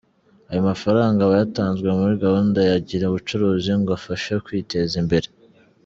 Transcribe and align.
Ayo 0.51 0.61
mafaranga 0.69 1.19
aba 1.23 1.35
yatanzwe 1.41 1.87
muri 1.99 2.13
gahunda 2.25 2.59
ya 2.69 2.77
‘Gira 2.87 3.05
ubucuruzi’ 3.07 3.71
ngo 3.79 3.89
abafashe 3.91 4.31
kwiteza 4.45 4.95
imbere. 5.03 5.27